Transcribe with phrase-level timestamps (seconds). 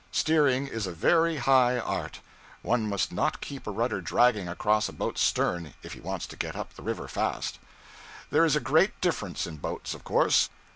[0.11, 2.21] Steering is a very high art.
[2.63, 6.35] One must not keep a rudder dragging across a boat's stem if he wants to
[6.35, 7.59] get up the river fast.
[8.31, 10.49] There is a great difference in boats, of course.